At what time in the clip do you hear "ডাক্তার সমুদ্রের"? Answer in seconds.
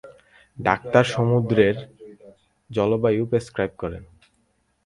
0.57-1.75